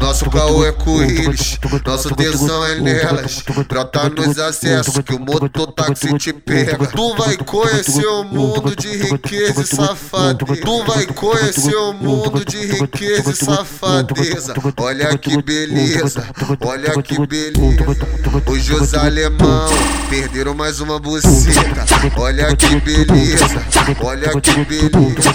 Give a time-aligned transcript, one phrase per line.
[0.00, 3.44] Nosso caô é com eles, nosso tesão é nelas.
[3.68, 6.86] Brota nos acessos que o mototáxi te pega.
[6.86, 10.62] Tu vai conhecer o mundo de riqueza e safadeza.
[10.62, 14.54] Tu vai conhecer o mundo de riqueza e safadeza.
[14.78, 16.26] Olha que beleza,
[16.64, 18.08] olha que beleza.
[18.46, 19.68] Hoje os alemão
[20.08, 21.84] perderam mais uma buceta.
[22.16, 23.62] Olha que beleza,
[24.00, 25.34] olha que beleza.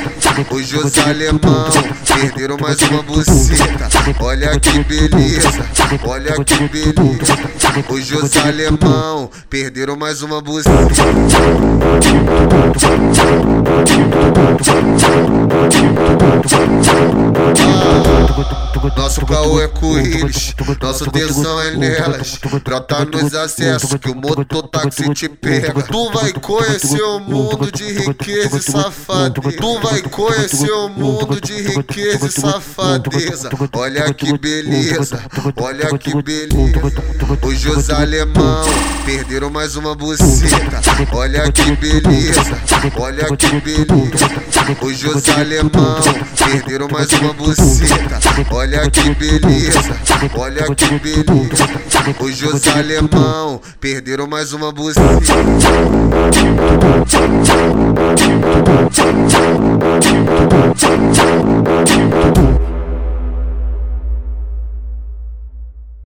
[0.50, 1.70] Hoje os alemão
[2.08, 3.90] perderam mais uma buceta.
[4.20, 5.66] Olha que beleza,
[6.04, 7.38] olha que beleza.
[7.90, 10.74] Hoje os alemão perderam mais uma buceta.
[18.98, 22.40] Nosso caô é com eles, nosso tesão é nelas.
[22.64, 25.82] Brota nos acessos que o mototáxi te pega.
[25.84, 29.58] Tu vai conhecer o mundo de riqueza e safadeza.
[29.58, 33.50] Tu vai conhecer o mundo de riqueza e safadeza.
[33.74, 35.22] Olha que beleza,
[35.58, 37.04] olha que beleza.
[37.42, 38.64] Hoje os alemão
[39.06, 40.82] perderam mais uma buceta.
[41.14, 42.58] Olha que beleza,
[42.98, 44.30] olha que beleza.
[44.82, 46.02] Hoje os alemão
[46.38, 48.33] perderam mais uma buceta.
[48.52, 49.96] Olha que beleza,
[50.36, 51.68] olha que beleza.
[52.20, 55.04] Hoje os alemão perderam mais uma buceta.